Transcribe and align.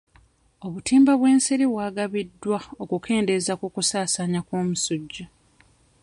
Obutimba 0.65 1.13
bw'ensiri 1.19 1.65
bwagabiddwa 1.71 2.59
okukendeeza 2.83 3.53
ku 3.59 3.67
kusaasaanya 3.73 4.39
kw'omusujja. 4.47 5.25